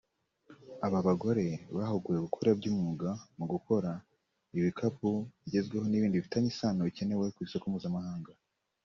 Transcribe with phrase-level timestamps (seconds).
[0.85, 3.91] Aba bagore bahuguwe gukora by’umwuga mu gukora
[4.59, 5.09] ibikapu
[5.41, 8.31] bigezweho n’ibindi bifitanye isano bikenewe ku isoko mpuzamahanga